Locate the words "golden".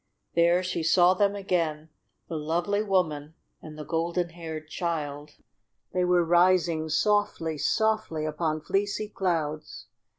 3.85-4.29